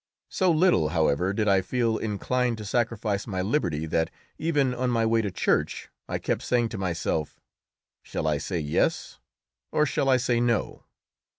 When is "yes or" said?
8.59-9.85